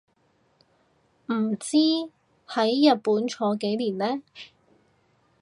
[1.27, 1.77] 唔知
[2.47, 4.23] 喺日本坐幾年呢